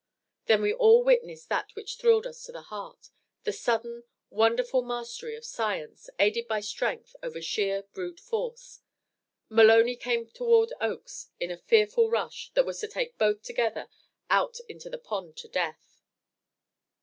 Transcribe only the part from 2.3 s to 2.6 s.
to